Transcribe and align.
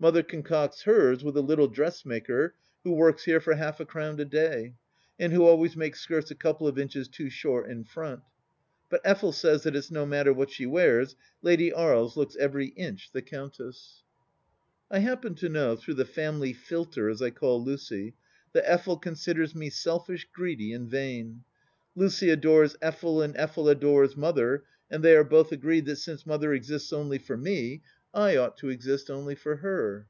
Mother 0.00 0.22
concocts 0.22 0.82
hers 0.82 1.24
with 1.24 1.36
a 1.36 1.42
little 1.42 1.66
dressmaker 1.66 2.54
who 2.84 2.92
works 2.92 3.24
here 3.24 3.40
for 3.40 3.56
half 3.56 3.80
a 3.80 3.84
crown 3.84 4.20
a 4.20 4.24
day, 4.24 4.74
and 5.18 5.32
who 5.32 5.42
always 5.44 5.74
makes 5.76 5.98
skirts 6.00 6.30
a 6.30 6.36
couple 6.36 6.68
of 6.68 6.78
inches 6.78 7.08
too 7.08 7.28
short 7.28 7.68
in 7.68 7.82
front. 7.82 8.20
But 8.88 9.02
Effel 9.02 9.34
says 9.34 9.64
that 9.64 9.74
it's 9.74 9.90
no 9.90 10.06
matter 10.06 10.32
what 10.32 10.52
she 10.52 10.66
wears. 10.66 11.16
Lady 11.42 11.74
Aries 11.74 12.16
looks 12.16 12.36
every 12.36 12.66
inch 12.68 13.10
the 13.10 13.22
countess. 13.22 14.04
I 14.88 15.00
happen 15.00 15.34
to 15.34 15.48
know, 15.48 15.74
through 15.74 15.94
the 15.94 16.04
Family 16.04 16.52
Filter, 16.52 17.10
as 17.10 17.20
I 17.20 17.30
call 17.30 17.60
Lucy, 17.64 18.14
that 18.52 18.66
Effel 18.66 19.02
considers 19.02 19.52
me 19.52 19.68
selfish, 19.68 20.28
greedy, 20.32 20.72
and 20.72 20.88
vain 20.88 21.42
Lucy 21.96 22.30
adores 22.30 22.76
Effel 22.80 23.24
and 23.24 23.34
Effel 23.34 23.68
adores 23.68 24.16
Mother, 24.16 24.62
and 24.88 25.02
they 25.02 25.16
are 25.16 25.24
both 25.24 25.50
agreed 25.50 25.86
that 25.86 25.96
since 25.96 26.24
Mother 26.24 26.54
exists 26.54 26.92
only 26.92 27.18
for 27.18 27.36
me, 27.36 27.82
I 28.14 28.36
ought 28.38 28.56
THE 28.56 28.68
LAST 28.68 28.68
DITCH 28.68 28.68
89 28.68 28.70
to 28.70 28.74
exist 28.74 29.10
only 29.10 29.34
for 29.34 29.56
her. 29.56 30.08